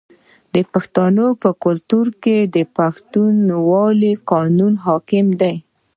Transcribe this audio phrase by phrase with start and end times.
[0.53, 5.55] د پښتنو په کلتور کې د پښتونولۍ قانون حاکم دی.